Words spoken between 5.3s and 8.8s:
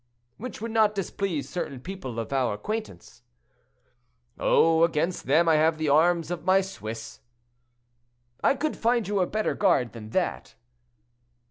I have the arms of my Swiss." "I could